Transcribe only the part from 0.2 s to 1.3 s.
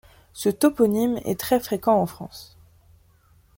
Ce toponyme